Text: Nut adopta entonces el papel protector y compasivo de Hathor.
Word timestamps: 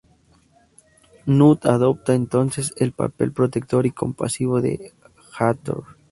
Nut 1.27 1.63
adopta 1.67 2.15
entonces 2.15 2.73
el 2.77 2.91
papel 2.91 3.33
protector 3.33 3.85
y 3.85 3.91
compasivo 3.91 4.59
de 4.59 4.93
Hathor. 5.37 5.83